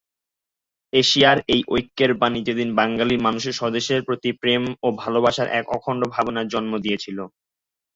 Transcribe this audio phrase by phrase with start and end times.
[0.93, 6.51] এশিয়ার এই ঐক্যের বাণী সেদিন বাঙালি মানসে স্বদেশের প্রতি প্রেম ও ভালোবাসার এক অখণ্ড ভাবনার
[6.53, 7.23] জন্ম দিয়েছিলো।